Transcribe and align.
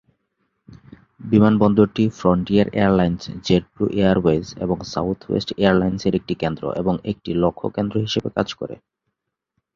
বিমানবন্দরটি 1.23 2.03
Frontier 2.19 2.67
Airlines, 2.73 3.23
jet 3.45 3.63
blue 3.73 3.85
Airways 3.95 4.45
এবং 4.63 4.77
south 4.93 5.19
West 5.25 5.49
এয়ারলাইন্সের 5.57 6.13
একটি 6.19 6.33
কেন্দ্র 6.41 6.63
এবং 6.81 6.93
একটি 7.11 7.31
লক্ষ্য 7.43 7.67
কেন্দ্র 7.75 7.95
হিসাবে 8.05 8.29
কাজ 8.37 8.47
করে। 8.53 8.75